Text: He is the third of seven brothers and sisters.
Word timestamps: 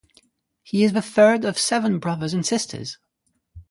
He 0.63 0.83
is 0.83 0.93
the 0.93 1.01
third 1.03 1.45
of 1.45 1.59
seven 1.59 1.99
brothers 1.99 2.33
and 2.33 2.43
sisters. 2.43 2.97